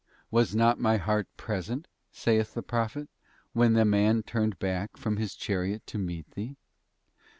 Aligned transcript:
Was 0.31 0.55
not 0.55 0.79
my 0.79 0.97
heart 0.97 1.27
present,' 1.37 1.87
saith 2.11 2.55
the 2.55 2.63
Prophet,' 2.63 3.07
when 3.53 3.73
the 3.73 3.85
man 3.85 4.23
turned 4.23 4.57
back 4.57 4.97
from 4.97 5.17
his 5.17 5.35
chariot 5.35 5.85
to 5.85 5.99
meet 5.99 6.31
thee? 6.31 6.57